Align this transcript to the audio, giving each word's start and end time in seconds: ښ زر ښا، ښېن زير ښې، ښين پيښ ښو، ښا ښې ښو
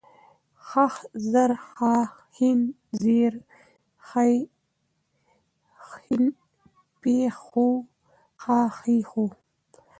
ښ 0.67 0.67
زر 1.31 1.51
ښا، 1.69 1.95
ښېن 2.33 2.59
زير 3.01 3.33
ښې، 4.07 4.33
ښين 5.89 6.23
پيښ 7.01 7.33
ښو، 7.47 7.67
ښا 8.41 8.59
ښې 8.77 8.97
ښو 9.09 9.25